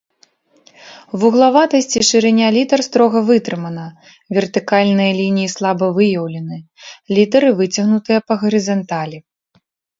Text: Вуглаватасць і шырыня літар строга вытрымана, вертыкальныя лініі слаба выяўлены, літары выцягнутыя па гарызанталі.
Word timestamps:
Вуглаватасць 1.23 1.97
і 1.99 2.01
шырыня 2.09 2.47
літар 2.57 2.79
строга 2.87 3.19
вытрымана, 3.29 3.85
вертыкальныя 4.39 5.11
лініі 5.21 5.53
слаба 5.57 5.93
выяўлены, 6.01 6.57
літары 7.17 7.49
выцягнутыя 7.63 8.19
па 8.29 8.33
гарызанталі. 8.45 9.17